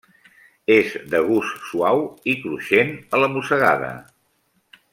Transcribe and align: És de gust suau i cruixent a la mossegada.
És 0.75 0.93
de 1.11 1.19
gust 1.27 1.59
suau 1.67 2.01
i 2.33 2.35
cruixent 2.47 2.91
a 3.19 3.21
la 3.25 3.29
mossegada. 3.35 3.93